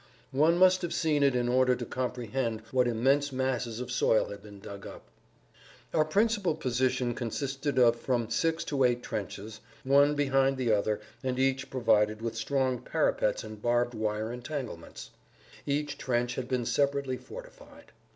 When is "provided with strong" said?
11.69-12.79